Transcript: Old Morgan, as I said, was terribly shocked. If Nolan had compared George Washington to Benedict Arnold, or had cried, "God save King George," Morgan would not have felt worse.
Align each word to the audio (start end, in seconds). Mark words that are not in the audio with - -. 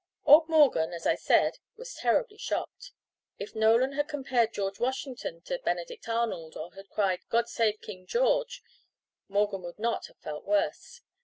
Old 0.25 0.49
Morgan, 0.49 0.93
as 0.93 1.05
I 1.05 1.13
said, 1.13 1.59
was 1.77 1.93
terribly 1.93 2.39
shocked. 2.39 2.91
If 3.37 3.53
Nolan 3.53 3.91
had 3.91 4.07
compared 4.07 4.51
George 4.51 4.79
Washington 4.79 5.41
to 5.41 5.59
Benedict 5.59 6.09
Arnold, 6.09 6.57
or 6.57 6.73
had 6.73 6.89
cried, 6.89 7.19
"God 7.29 7.47
save 7.47 7.79
King 7.81 8.07
George," 8.07 8.63
Morgan 9.27 9.61
would 9.61 9.77
not 9.77 10.07
have 10.07 10.17
felt 10.17 10.43
worse. 10.43 11.01